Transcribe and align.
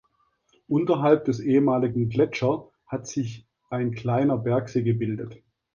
Unterhalb 0.67 1.25
des 1.25 1.39
ehemaligen 1.39 2.09
Gletscher 2.09 2.71
hat 2.87 3.05
sich 3.05 3.45
ein 3.69 3.91
kleiner 3.91 4.35
Bergsee 4.39 4.81
gebildet. 4.81 5.37